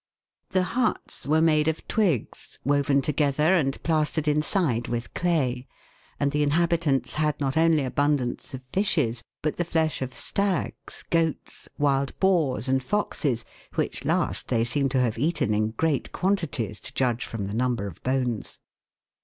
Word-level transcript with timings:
The 0.49 0.63
huts 0.63 1.27
were 1.27 1.43
made 1.43 1.67
of 1.67 1.87
twigs, 1.87 2.57
woven 2.65 3.03
together 3.03 3.53
and 3.53 3.77
plastered 3.83 4.27
inside 4.27 4.87
with 4.87 5.13
clay, 5.13 5.67
and 6.19 6.31
the 6.31 6.41
inhabitants 6.41 7.13
had 7.13 7.39
not 7.39 7.55
only 7.55 7.83
abundance 7.85 8.55
of 8.55 8.63
fishes, 8.73 9.21
but 9.43 9.57
the 9.57 9.63
flesh 9.63 10.01
of 10.01 10.15
stags, 10.15 11.03
goats, 11.11 11.69
wild 11.77 12.19
boars, 12.19 12.67
and 12.67 12.81
foxes, 12.83 13.45
which 13.75 14.03
last 14.03 14.47
they 14.47 14.63
seem 14.63 14.89
to 14.89 14.99
have 14.99 15.19
eaten 15.19 15.53
in 15.53 15.69
great 15.69 16.11
quantities, 16.11 16.79
to 16.79 16.93
judge 16.95 17.23
from 17.23 17.45
the 17.45 17.53
number 17.53 17.85
of 17.85 18.01
bones. 18.01 18.57